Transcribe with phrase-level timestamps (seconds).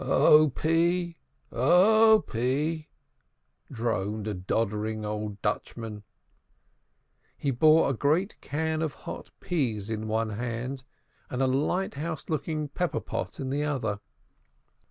[0.03, 1.13] "Oppea!
[1.51, 2.85] Oppea!"
[3.71, 6.01] droned a doddering old Dutchman.
[7.37, 10.81] He bore a great can of hot peas in one hand
[11.29, 13.99] and a lighthouse looking pepper pot in the other.